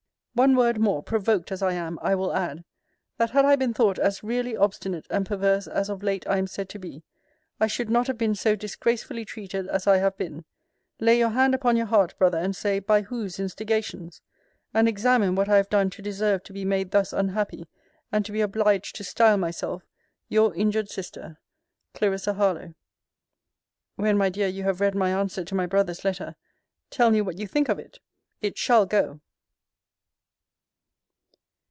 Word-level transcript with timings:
One 0.33 0.55
word 0.55 0.79
more, 0.79 1.03
provoked 1.03 1.51
as 1.51 1.61
I 1.61 1.73
am, 1.73 1.99
I 2.01 2.15
will 2.15 2.33
add: 2.33 2.63
That 3.17 3.31
had 3.31 3.43
I 3.43 3.57
been 3.57 3.73
thought 3.73 3.99
as 3.99 4.23
really 4.23 4.55
obstinate 4.55 5.05
and 5.09 5.25
perverse 5.25 5.67
as 5.67 5.89
of 5.89 6.03
late 6.03 6.25
I 6.25 6.37
am 6.37 6.47
said 6.47 6.69
to 6.69 6.79
be, 6.79 7.03
I 7.59 7.67
should 7.67 7.89
not 7.89 8.07
have 8.07 8.17
been 8.17 8.33
so 8.33 8.55
disgracefully 8.55 9.25
treated 9.25 9.67
as 9.67 9.87
I 9.87 9.97
have 9.97 10.15
been 10.15 10.45
Lay 11.01 11.19
your 11.19 11.31
hand 11.31 11.53
upon 11.53 11.75
your 11.75 11.87
heart, 11.87 12.17
Brother, 12.17 12.37
and 12.37 12.55
say, 12.55 12.79
By 12.79 13.01
whose 13.01 13.39
instigations? 13.41 14.21
And 14.73 14.87
examine 14.87 15.35
what 15.35 15.49
I 15.49 15.57
have 15.57 15.69
done 15.69 15.89
to 15.91 16.01
deserve 16.01 16.43
to 16.43 16.53
be 16.53 16.63
made 16.63 16.91
thus 16.91 17.11
unhappy, 17.11 17.67
and 18.09 18.25
to 18.25 18.31
be 18.31 18.39
obliged 18.39 18.95
to 18.95 19.03
style 19.03 19.35
myself 19.37 19.83
Your 20.29 20.55
injured 20.55 20.89
sister, 20.89 21.39
CL. 21.99 22.07
HARLOWE. 22.35 22.73
When, 23.97 24.17
my 24.17 24.29
dear, 24.29 24.47
you 24.47 24.63
have 24.63 24.79
read 24.79 24.95
my 24.95 25.09
answer 25.11 25.43
to 25.43 25.55
my 25.55 25.65
brother's 25.65 26.05
letter, 26.05 26.37
tell 26.89 27.11
me 27.11 27.19
what 27.19 27.37
you 27.37 27.47
think 27.47 27.67
of 27.67 27.79
me? 27.79 27.89
It 28.39 28.57
shall 28.57 28.85
go! 28.85 29.19